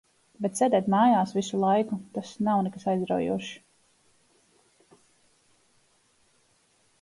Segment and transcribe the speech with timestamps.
[0.43, 3.51] Bet sēdēt mājās visu laiku, tas nav nekas aizraujošs.